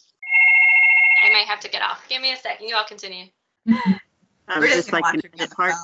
I 1.25 1.30
might 1.30 1.47
have 1.47 1.61
to 1.61 1.68
get 1.68 1.83
off. 1.83 2.07
Give 2.09 2.21
me 2.23 2.33
a 2.33 2.37
second. 2.37 2.68
You 2.68 2.76
all 2.76 2.85
continue. 2.85 3.26
I 3.68 4.00
We're 4.49 4.61
was 4.61 4.71
just 4.71 4.90
just 4.90 4.92
like 4.92 5.14
in 5.14 5.21
her 5.38 5.47
the 5.47 5.54
part. 5.54 5.75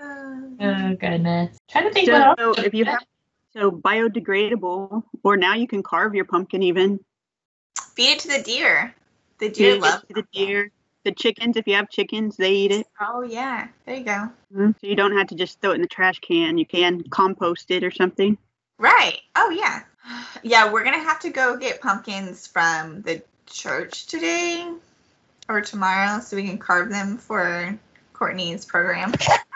Phone. 0.00 0.56
Oh 0.60 0.94
goodness. 0.96 1.58
Trying 1.68 1.88
to 1.88 1.92
think 1.94 2.10
what 2.10 2.38
So 2.38 2.48
else. 2.48 2.58
if 2.58 2.74
you 2.74 2.84
have 2.86 3.04
so 3.52 3.70
biodegradable, 3.70 5.02
or 5.22 5.36
now 5.36 5.54
you 5.54 5.66
can 5.66 5.82
carve 5.82 6.14
your 6.14 6.24
pumpkin 6.24 6.62
even. 6.62 7.00
Feed 7.94 8.12
it 8.12 8.18
to 8.20 8.28
the 8.28 8.42
deer. 8.42 8.94
The 9.38 9.48
deer 9.48 9.72
Feed 9.72 9.76
it 9.76 9.80
love 9.80 10.00
to 10.08 10.14
the 10.14 10.24
deer. 10.32 10.70
The 11.04 11.12
chickens, 11.12 11.56
if 11.56 11.66
you 11.66 11.74
have 11.74 11.88
chickens, 11.88 12.36
they 12.36 12.52
eat 12.52 12.72
it. 12.72 12.86
Oh 13.00 13.22
yeah, 13.22 13.68
there 13.86 13.96
you 13.96 14.04
go. 14.04 14.28
Mhm. 14.54 14.74
So 14.80 14.86
you 14.86 14.96
don't 14.96 15.16
have 15.16 15.28
to 15.28 15.34
just 15.34 15.60
throw 15.60 15.72
it 15.72 15.76
in 15.76 15.82
the 15.82 15.88
trash 15.88 16.18
can. 16.20 16.58
You 16.58 16.66
can 16.66 17.02
compost 17.04 17.70
it 17.70 17.82
or 17.84 17.90
something. 17.90 18.36
Right. 18.78 19.18
Oh 19.36 19.50
yeah. 19.50 19.82
Yeah, 20.42 20.72
we're 20.72 20.84
gonna 20.84 20.98
have 21.02 21.20
to 21.20 21.30
go 21.30 21.56
get 21.58 21.82
pumpkins 21.82 22.46
from 22.46 23.02
the 23.02 23.22
church 23.46 24.06
today 24.06 24.72
or 25.48 25.60
tomorrow 25.60 26.20
so 26.20 26.36
we 26.36 26.46
can 26.46 26.56
carve 26.56 26.88
them 26.88 27.18
for 27.18 27.78
Courtney's 28.14 28.64
program. 28.64 29.12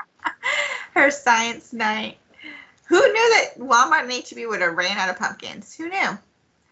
Her 0.95 1.11
science 1.11 1.73
night. 1.73 2.19
Who 2.89 2.97
knew 3.01 3.13
that 3.35 3.59
Walmart 3.59 4.03
and 4.03 4.13
HEB 4.13 4.47
would 4.49 4.61
have 4.61 4.77
ran 4.77 4.97
out 4.99 5.09
of 5.09 5.19
pumpkins? 5.19 5.75
Who 5.75 5.89
knew? 5.89 6.19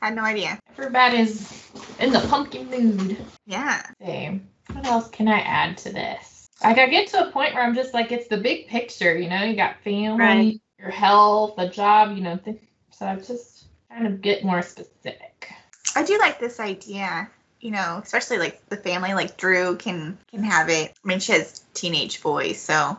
Had 0.00 0.14
no 0.14 0.22
idea. 0.22 0.58
Everybody's 0.76 1.70
in 1.98 2.12
the 2.12 2.20
pumpkin 2.28 2.68
mood. 2.70 3.16
Yeah. 3.46 3.82
see. 4.04 4.40
What 4.72 4.86
else 4.86 5.08
can 5.08 5.28
I 5.28 5.40
add 5.40 5.78
to 5.78 5.92
this? 5.92 6.48
Like 6.62 6.78
I 6.78 6.86
get 6.88 7.08
to 7.08 7.26
a 7.28 7.30
point 7.32 7.54
where 7.54 7.62
I'm 7.62 7.74
just 7.74 7.94
like, 7.94 8.12
it's 8.12 8.28
the 8.28 8.36
big 8.36 8.68
picture, 8.68 9.16
you 9.16 9.28
know. 9.28 9.42
You 9.42 9.56
got 9.56 9.80
family, 9.82 10.18
Right. 10.18 10.60
your 10.78 10.90
health, 10.90 11.54
a 11.58 11.68
job, 11.68 12.16
you 12.16 12.22
know. 12.22 12.36
Th- 12.36 12.60
so 12.90 13.06
I'm 13.06 13.22
just 13.24 13.64
trying 13.88 14.04
to 14.04 14.10
get 14.10 14.44
more 14.44 14.62
specific. 14.62 15.50
I 15.96 16.04
do 16.04 16.18
like 16.18 16.38
this 16.38 16.60
idea. 16.60 17.28
You 17.60 17.70
know, 17.70 18.00
especially 18.02 18.38
like 18.38 18.68
the 18.68 18.76
family, 18.76 19.14
like 19.14 19.36
Drew 19.36 19.76
can 19.76 20.18
can 20.30 20.42
have 20.42 20.68
it. 20.68 20.92
I 21.04 21.08
mean, 21.08 21.20
she 21.20 21.30
has 21.32 21.60
teenage 21.74 22.20
boys, 22.22 22.60
so 22.60 22.98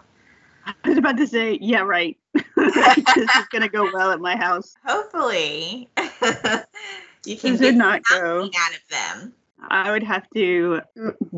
I 0.66 0.90
was 0.90 0.98
about 0.98 1.18
to 1.18 1.28
say, 1.28 1.58
yeah, 1.62 1.82
right. 1.82 2.18
this 2.34 3.36
is 3.36 3.48
gonna 3.52 3.70
go 3.70 3.90
well 3.94 4.12
at 4.12 4.20
my 4.20 4.36
house. 4.36 4.74
hopefully 4.86 5.90
you 7.26 7.38
can 7.38 7.58
get 7.58 7.76
not 7.76 8.02
go. 8.10 8.44
out 8.44 8.72
of 8.74 8.88
them. 8.90 9.34
I 9.70 9.92
would 9.92 10.04
have 10.04 10.30
to 10.36 10.82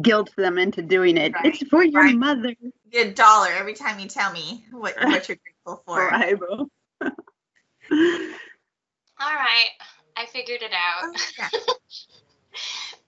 guilt 0.01 0.31
them 0.35 0.57
into 0.57 0.81
doing 0.81 1.17
it. 1.17 1.33
Right, 1.33 1.45
It's 1.47 1.67
for 1.69 1.83
your 1.83 2.01
right. 2.03 2.15
mother. 2.15 2.55
Get 2.91 3.07
a 3.07 3.13
dollar 3.13 3.49
every 3.49 3.73
time 3.75 3.99
you 3.99 4.07
tell 4.07 4.31
me 4.31 4.65
what 4.71 4.95
what 5.03 5.27
you're 5.29 5.37
grateful 5.37 5.83
for. 5.85 6.09
Bible. 6.09 6.69
All 7.01 7.09
right. 9.33 9.69
I 10.17 10.25
figured 10.27 10.61
it 10.61 10.71
out. 10.73 11.03
Oh, 11.03 11.13
yeah. 11.37 11.49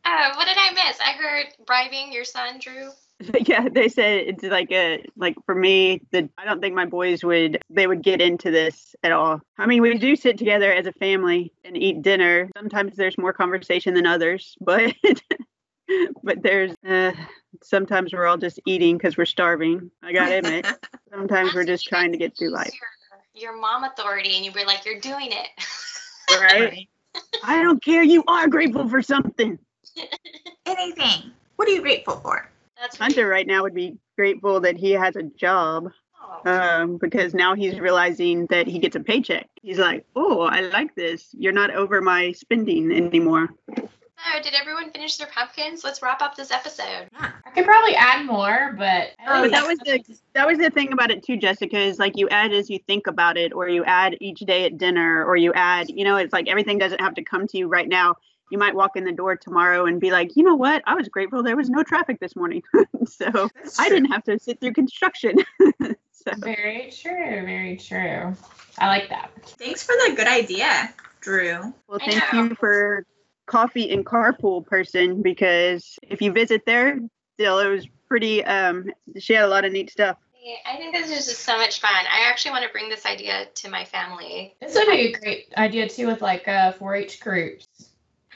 Uh, 0.06 0.36
what 0.36 0.46
did 0.48 0.58
I 0.58 0.72
miss? 0.74 1.00
I 1.00 1.12
heard 1.14 1.48
bribing 1.66 2.12
your 2.14 2.24
son, 2.26 2.60
Drew. 2.60 2.90
yeah, 3.48 3.68
they 3.70 3.90
said 3.90 4.26
it's 4.28 4.44
like 4.44 4.72
a 4.72 5.04
like 5.16 5.36
for 5.46 5.56
me, 5.56 6.02
the 6.12 6.30
I 6.38 6.46
don't 6.46 6.62
think 6.62 6.76
my 6.76 6.86
boys 6.86 7.24
would 7.24 7.60
they 7.70 7.88
would 7.88 8.04
get 8.04 8.22
into 8.22 8.52
this 8.52 8.96
at 9.04 9.12
all. 9.12 9.42
I 9.58 9.66
mean, 9.66 9.82
we 9.82 9.98
do 9.98 10.16
sit 10.16 10.38
together 10.38 10.72
as 10.72 10.86
a 10.86 10.92
family 10.94 11.52
and 11.64 11.76
eat 11.76 12.04
dinner. 12.04 12.50
Sometimes 12.56 12.96
there's 12.96 13.18
more 13.18 13.34
conversation 13.34 13.96
than 13.96 14.06
others, 14.06 14.56
but 14.62 14.94
but 16.24 16.44
there's 16.44 16.74
uh, 16.88 17.12
sometimes 17.64 18.14
we're 18.14 18.28
all 18.28 18.38
just 18.38 18.60
eating 18.68 18.98
because 18.98 19.18
we're 19.18 19.26
starving. 19.26 19.90
I 20.04 20.14
gotta 20.14 20.38
admit, 20.38 20.68
sometimes 21.12 21.56
we're 21.56 21.66
just 21.66 21.88
trying 21.88 22.12
to 22.12 22.20
get 22.20 22.38
through 22.38 22.52
life. 22.52 22.74
Your, 23.34 23.50
your 23.50 23.60
mom 23.60 23.84
authority, 23.84 24.36
and 24.36 24.46
you 24.46 24.52
were 24.52 24.66
like, 24.66 24.86
"You're 24.86 25.00
doing 25.00 25.30
it." 25.32 25.48
Right? 26.40 26.88
I 27.44 27.64
don't 27.64 27.84
care. 27.84 28.04
You 28.04 28.24
are 28.28 28.48
grateful 28.48 28.88
for 28.88 29.02
something. 29.02 29.58
Anything. 30.68 31.32
What 31.56 31.68
are 31.68 31.72
you 31.72 31.82
grateful 31.82 32.18
for? 32.18 32.48
That's 32.80 32.98
Hunter 32.98 33.28
right 33.28 33.48
now 33.48 33.64
would 33.64 33.74
be 33.74 33.98
grateful 34.16 34.60
that 34.62 34.78
he 34.78 34.92
has 34.92 35.16
a 35.16 35.24
job 35.24 35.92
Oh, 36.46 36.52
um, 36.52 36.98
because 36.98 37.34
now 37.34 37.56
he's 37.56 37.80
realizing 37.80 38.48
that 38.48 38.68
he 38.68 38.80
gets 38.80 38.96
a 38.96 39.00
paycheck. 39.00 39.48
He's 39.62 39.78
like, 39.78 40.06
oh, 40.16 40.42
I 40.42 40.62
like 40.62 40.96
this. 40.96 41.30
You're 41.38 41.54
not 41.54 41.72
over 41.72 42.02
my 42.02 42.32
spending 42.32 42.92
anymore. 42.92 43.50
So, 43.76 44.42
did 44.42 44.54
everyone 44.56 44.92
finish 44.92 45.18
their 45.18 45.28
pumpkins? 45.28 45.84
Let's 45.84 46.02
wrap 46.02 46.22
up 46.22 46.36
this 46.36 46.52
episode. 46.52 47.08
I 47.20 47.50
could 47.54 47.66
probably 47.66 47.96
add 47.96 48.26
more, 48.26 48.74
but 48.78 49.12
Oh, 49.28 49.44
But 49.44 49.52
that 49.52 49.68
was 49.68 49.78
the 49.80 50.04
that 50.34 50.48
was 50.48 50.58
the 50.58 50.72
thing 50.72 50.92
about 50.92 51.12
it 51.12 51.24
too, 51.24 51.38
Jessica. 51.38 51.78
Is 51.78 52.00
like 52.00 52.18
you 52.18 52.28
add 52.30 52.52
as 52.52 52.70
you 52.70 52.80
think 52.88 53.06
about 53.06 53.38
it, 53.38 53.54
or 53.54 53.70
you 53.70 53.86
add 53.86 54.18
each 54.20 54.40
day 54.40 54.66
at 54.66 54.78
dinner, 54.78 55.24
or 55.24 55.38
you 55.38 55.54
add. 55.54 55.90
You 55.90 56.04
know, 56.04 56.18
it's 56.18 56.34
like 56.34 56.48
everything 56.48 56.80
doesn't 56.80 57.00
have 57.00 57.14
to 57.16 57.24
come 57.24 57.48
to 57.48 57.58
you 57.58 57.68
right 57.68 57.88
now. 57.88 58.16
You 58.50 58.58
might 58.58 58.76
walk 58.76 58.96
in 58.96 59.04
the 59.04 59.12
door 59.12 59.36
tomorrow 59.36 59.86
and 59.86 60.00
be 60.00 60.12
like, 60.12 60.36
you 60.36 60.44
know 60.44 60.56
what? 60.56 60.84
I 60.86 60.96
was 60.96 61.10
grateful 61.10 61.44
there 61.44 61.58
was 61.58 61.70
no 61.70 61.84
traffic 61.84 62.20
this 62.20 62.36
morning, 62.36 62.64
so 63.06 63.50
I 63.78 63.90
didn't 63.90 64.12
have 64.12 64.24
to 64.26 64.40
sit 64.40 64.62
through 64.62 64.74
construction. 64.74 65.38
so 66.12 66.32
very 66.38 66.92
true. 66.92 67.46
Very 67.46 67.78
true. 67.78 68.36
I 68.78 68.88
like 68.88 69.10
that. 69.10 69.32
Thanks 69.44 69.84
for 69.84 69.94
the 70.08 70.16
good 70.16 70.28
idea, 70.28 70.94
Drew. 71.20 71.74
Well, 71.88 72.00
thank 72.00 72.32
you 72.34 72.56
for 72.56 73.06
coffee 73.48 73.92
and 73.92 74.06
carpool 74.06 74.66
person 74.66 75.22
because 75.22 75.98
if 76.04 76.22
you 76.22 76.32
visit 76.32 76.66
there, 76.66 77.00
still 77.34 77.60
it 77.60 77.68
was 77.68 77.88
pretty. 78.08 78.44
Um, 78.46 78.92
she 79.18 79.34
had 79.34 79.46
a 79.46 79.48
lot 79.48 79.66
of 79.66 79.72
neat 79.72 79.90
stuff. 79.90 80.18
I 80.66 80.78
think 80.78 80.96
this 80.96 81.10
is 81.10 81.26
just 81.26 81.42
so 81.42 81.58
much 81.58 81.82
fun. 81.82 81.92
I 81.92 82.30
actually 82.30 82.52
want 82.52 82.64
to 82.64 82.72
bring 82.72 82.90
this 82.90 83.06
idea 83.06 83.48
to 83.56 83.70
my 83.70 83.84
family. 83.84 84.56
This 84.62 84.76
would 84.76 84.88
be 84.88 85.08
a 85.08 85.12
great 85.12 85.54
idea 85.58 85.90
too 85.90 86.08
with 86.08 86.22
like 86.22 86.48
a 86.48 86.76
4-H 86.80 87.20
groups. 87.20 87.67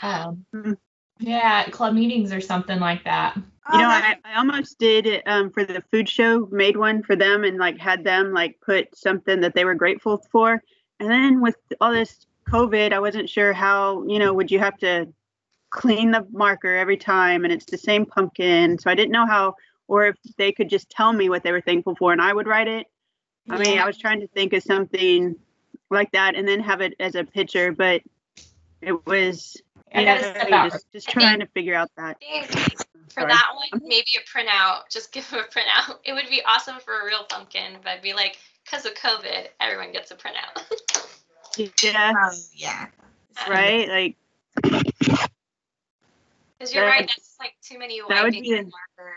Um, 0.02 0.46
Mhm. 0.54 0.78
yeah, 1.20 1.66
club 1.70 1.94
meetings 1.94 2.34
or 2.34 2.42
something 2.42 2.80
like 2.80 3.04
that. 3.04 3.38
You 3.72 3.78
know, 3.78 3.88
I, 3.90 4.18
I 4.26 4.38
almost 4.38 4.80
did 4.80 5.06
it 5.06 5.24
um, 5.28 5.52
for 5.52 5.64
the 5.64 5.84
food 5.92 6.10
show, 6.10 6.48
made 6.52 6.76
one 6.76 7.04
for 7.04 7.16
them 7.16 7.44
and 7.44 7.58
like 7.58 7.78
had 7.78 8.04
them 8.04 8.34
like 8.34 8.60
put 8.60 8.94
something 8.98 9.40
that 9.42 9.54
they 9.54 9.64
were 9.64 9.76
grateful 9.76 10.22
for. 10.32 10.62
And 11.00 11.10
then 11.10 11.42
with 11.42 11.56
all 11.80 11.92
this 11.92 12.26
COVID, 12.50 12.92
I 12.92 13.00
wasn't 13.00 13.30
sure 13.30 13.54
how, 13.54 14.04
you 14.08 14.20
know, 14.20 14.34
would 14.34 14.52
you 14.52 14.60
have 14.60 14.78
to 14.80 15.08
clean 15.70 16.12
the 16.12 16.28
marker 16.32 16.76
every 16.76 16.98
time 16.98 17.46
and 17.46 17.54
it's 17.54 17.66
the 17.66 17.78
same 17.78 18.06
pumpkin. 18.06 18.78
So 18.78 18.90
I 18.90 18.96
didn't 18.96 19.12
know 19.12 19.26
how, 19.26 19.56
or 19.88 20.08
if 20.08 20.16
they 20.38 20.52
could 20.52 20.70
just 20.70 20.90
tell 20.90 21.14
me 21.14 21.30
what 21.30 21.44
they 21.44 21.52
were 21.54 21.62
thankful 21.62 21.96
for 21.96 22.12
and 22.12 22.22
I 22.22 22.34
would 22.34 22.48
write 22.48 22.68
it. 22.68 22.88
I 23.50 23.58
mean, 23.58 23.80
I 23.80 23.86
was 23.86 23.98
trying 23.98 24.20
to 24.20 24.28
think 24.28 24.54
of 24.54 24.64
something 24.64 25.36
like 25.90 26.12
that 26.12 26.36
and 26.36 26.48
then 26.48 26.60
have 26.60 26.82
it 26.82 26.96
as 27.00 27.16
a 27.16 27.24
picture, 27.24 27.72
but 27.72 28.02
it 28.82 29.06
was, 29.06 29.62
I 29.94 30.00
you 30.00 30.06
gotta 30.06 30.22
know, 30.22 30.32
step 30.32 30.52
out. 30.52 30.72
just, 30.72 30.92
just 30.92 31.10
trying 31.10 31.40
to 31.40 31.46
figure 31.48 31.76
out 31.76 31.90
that. 31.98 32.18
For 33.14 33.24
that 33.28 33.48
one, 33.56 33.68
mm-hmm. 33.82 33.88
maybe 33.90 34.12
a 34.16 34.22
printout. 34.38 34.90
Just 34.90 35.12
give 35.14 35.30
them 35.30 35.40
a 35.40 35.44
printout. 35.44 35.98
It 36.06 36.14
would 36.14 36.30
be 36.30 36.42
awesome 36.48 36.76
for 36.80 37.02
a 37.02 37.06
real 37.06 37.26
pumpkin, 37.28 37.74
but 37.84 37.92
it'd 37.92 38.04
be 38.04 38.14
like, 38.14 38.38
because 38.64 38.86
of 38.86 38.94
COVID, 38.94 39.48
everyone 39.60 39.92
gets 39.92 40.12
a 40.12 40.16
printout. 40.16 40.64
Yeah, 41.84 42.14
Oh, 42.16 42.32
yeah. 42.56 42.88
right? 43.50 43.90
Like, 43.90 44.16
Because 46.58 46.74
you're 46.74 46.86
That- 46.86 46.90
right, 46.92 47.02
that's 47.08 47.36
like 47.40 47.54
too 47.62 47.78
many 47.78 48.00
that 48.08 48.24
would 48.24 48.32
be 48.32 48.42
the 48.44 48.50
the- 48.50 48.64
marker. 48.64 49.14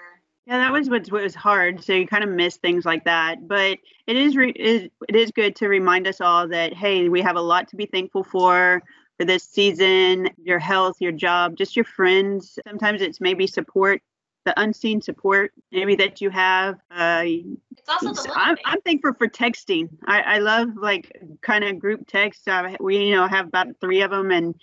Yeah, 0.47 0.59
that 0.59 0.73
was 0.73 0.91
what, 0.91 1.07
what 1.11 1.23
was 1.23 1.35
hard. 1.35 1.83
So 1.83 1.95
you 1.95 2.07
kind 2.07 2.23
of 2.23 2.29
miss 2.29 2.57
things 2.59 2.85
like 2.85 3.05
that. 3.05 3.49
But 3.49 3.79
it 4.07 4.17
is, 4.17 4.37
re- 4.37 4.51
is 4.51 4.91
it 5.09 5.17
is 5.17 5.31
good 5.31 5.57
to 5.57 5.69
remind 5.69 6.07
us 6.07 6.21
all 6.21 6.49
that 6.49 6.75
hey, 6.75 7.09
we 7.09 7.23
have 7.23 7.37
a 7.37 7.41
lot 7.41 7.69
to 7.69 7.77
be 7.77 7.87
thankful 7.87 8.25
for 8.25 8.83
for 9.19 9.25
this 9.25 9.45
season. 9.45 10.29
Your 10.43 10.59
health, 10.59 10.97
your 11.01 11.13
job, 11.13 11.57
just 11.57 11.77
your 11.77 11.85
friends. 11.85 12.59
Sometimes 12.67 13.03
it's 13.03 13.21
maybe 13.21 13.47
support, 13.47 14.03
the 14.45 14.59
unseen 14.61 15.01
support 15.01 15.53
maybe 15.73 15.97
that 15.97 16.21
you 16.21 16.31
have. 16.31 16.77
Uh, 16.91 17.25
It's 17.25 17.89
also 17.89 18.13
the 18.13 18.33
I'm. 18.35 18.57
I'm 18.65 18.81
thankful 18.83 19.15
for 19.15 19.29
texting. 19.29 19.89
I, 20.07 20.21
I 20.21 20.39
love 20.39 20.69
like 20.77 21.17
kind 21.41 21.65
of 21.65 21.79
group 21.79 22.07
texts. 22.07 22.47
Uh, 22.47 22.77
we 22.81 22.99
you 22.99 23.15
know 23.15 23.27
have 23.27 23.47
about 23.47 23.69
three 23.81 24.03
of 24.03 24.11
them, 24.11 24.31
and 24.31 24.55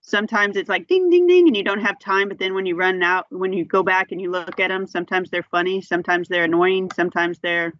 sometimes 0.00 0.56
it's 0.56 0.68
like 0.68 0.86
ding 0.88 1.10
ding 1.10 1.26
ding, 1.26 1.46
and 1.48 1.56
you 1.56 1.64
don't 1.64 1.82
have 1.82 1.98
time. 1.98 2.28
But 2.28 2.38
then 2.38 2.54
when 2.54 2.66
you 2.66 2.76
run 2.76 3.02
out, 3.02 3.26
when 3.30 3.52
you 3.52 3.64
go 3.64 3.82
back 3.82 4.12
and 4.12 4.20
you 4.20 4.30
look 4.30 4.58
at 4.60 4.68
them, 4.68 4.86
sometimes 4.86 5.30
they're 5.30 5.42
funny, 5.42 5.82
sometimes 5.82 6.28
they're 6.28 6.44
annoying, 6.44 6.90
sometimes 6.94 7.38
they're 7.40 7.72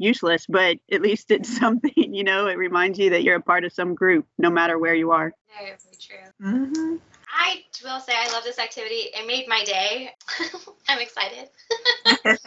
useless. 0.00 0.46
But 0.48 0.78
at 0.90 1.02
least 1.02 1.30
it's 1.30 1.56
something 1.58 1.92
You 1.96 2.24
know, 2.24 2.46
it 2.48 2.58
reminds 2.58 2.98
you 2.98 3.10
that 3.10 3.22
you're 3.22 3.36
a 3.36 3.42
part 3.42 3.64
of 3.64 3.72
some 3.72 3.94
group, 3.94 4.26
no 4.38 4.50
matter 4.50 4.78
where 4.78 4.94
you 4.94 5.12
are. 5.12 5.32
Very, 5.58 5.76
true. 5.98 6.16
hmm 6.40 6.96
I 7.32 7.62
will 7.84 8.00
say 8.00 8.12
I 8.16 8.30
love 8.32 8.44
this 8.44 8.58
activity. 8.58 9.10
It 9.14 9.26
made 9.26 9.46
my 9.48 9.62
day. 9.64 10.14
I'm 10.88 11.00
excited. 11.00 11.48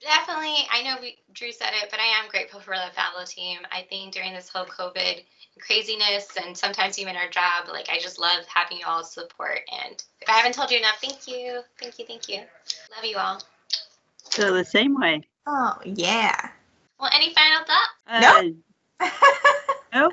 Definitely, 0.00 0.56
I 0.70 0.82
know 0.84 0.96
we, 1.00 1.16
Drew 1.32 1.50
said 1.52 1.70
it, 1.82 1.90
but 1.90 1.98
I 1.98 2.22
am 2.22 2.28
grateful 2.30 2.60
for 2.60 2.74
the 2.74 2.92
Fablo 2.94 3.24
team. 3.26 3.58
I 3.72 3.82
think 3.82 4.12
during 4.14 4.32
this 4.32 4.48
whole 4.48 4.66
COVID 4.66 5.22
craziness 5.60 6.28
and 6.42 6.56
sometimes 6.56 6.98
even 6.98 7.16
our 7.16 7.28
job, 7.28 7.68
like 7.70 7.88
I 7.90 7.98
just 7.98 8.20
love 8.20 8.44
having 8.46 8.78
you 8.78 8.84
all 8.86 9.04
support. 9.04 9.60
And 9.84 10.02
if 10.20 10.28
I 10.28 10.32
haven't 10.32 10.52
told 10.52 10.70
you 10.70 10.78
enough, 10.78 10.98
thank 11.00 11.26
you, 11.26 11.62
thank 11.80 11.98
you, 11.98 12.06
thank 12.06 12.28
you. 12.28 12.42
Love 12.94 13.04
you 13.04 13.16
all. 13.16 13.40
So 14.36 14.52
the 14.52 14.64
same 14.64 14.98
way. 14.98 15.22
Oh 15.46 15.78
yeah. 15.84 16.50
Well, 17.00 17.10
any 17.12 17.32
final 17.32 17.64
thoughts? 17.64 17.90
Uh, 18.06 18.50
No. 19.00 19.08
no? 20.08 20.12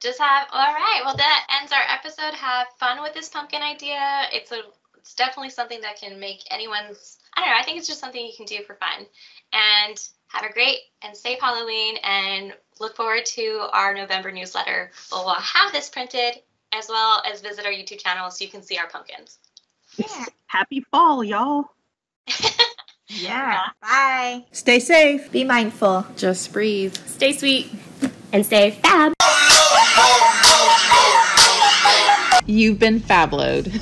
just 0.00 0.20
have 0.20 0.46
all 0.52 0.72
right 0.74 1.00
well 1.04 1.16
that 1.16 1.46
ends 1.58 1.72
our 1.72 1.82
episode 1.88 2.34
have 2.34 2.66
fun 2.78 3.02
with 3.02 3.14
this 3.14 3.30
pumpkin 3.30 3.62
idea 3.62 4.24
it's 4.30 4.52
a 4.52 4.60
it's 4.98 5.14
definitely 5.14 5.48
something 5.48 5.80
that 5.80 5.98
can 5.98 6.20
make 6.20 6.40
anyone's 6.50 7.16
i 7.34 7.40
don't 7.40 7.48
know 7.48 7.56
i 7.58 7.62
think 7.64 7.78
it's 7.78 7.88
just 7.88 7.98
something 7.98 8.24
you 8.24 8.32
can 8.36 8.44
do 8.44 8.62
for 8.64 8.74
fun 8.74 9.06
and 9.54 10.08
have 10.28 10.44
a 10.44 10.52
great 10.52 10.76
and 11.02 11.16
safe 11.16 11.40
halloween 11.40 11.96
and 12.04 12.52
look 12.78 12.94
forward 12.94 13.24
to 13.24 13.62
our 13.72 13.94
november 13.94 14.30
newsletter 14.30 14.90
where 15.10 15.24
we'll 15.24 15.34
have 15.34 15.72
this 15.72 15.88
printed 15.88 16.34
as 16.72 16.88
well 16.88 17.22
as 17.30 17.40
visit 17.40 17.64
our 17.64 17.72
youtube 17.72 17.98
channel 17.98 18.30
so 18.30 18.44
you 18.44 18.50
can 18.50 18.62
see 18.62 18.76
our 18.76 18.88
pumpkins 18.88 19.38
Yeah. 19.96 20.26
Happy 20.46 20.80
fall, 20.90 21.24
y'all. 21.24 21.70
Yeah. 23.08 23.60
Bye. 23.82 24.44
Stay 24.52 24.80
safe. 24.80 25.30
Be 25.30 25.44
mindful. 25.44 26.06
Just 26.16 26.52
breathe. 26.52 26.94
Stay 27.06 27.32
sweet 27.32 27.70
and 28.32 28.44
stay 28.44 28.72
fab. 28.82 29.12
You've 32.46 32.78
been 32.78 33.00
fabloed. 33.00 33.72